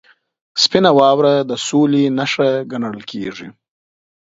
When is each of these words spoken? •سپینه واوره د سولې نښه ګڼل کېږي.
•سپینه 0.63 0.91
واوره 0.99 1.33
د 1.49 1.51
سولې 1.67 2.03
نښه 2.17 2.49
ګڼل 2.71 2.99
کېږي. 3.11 3.47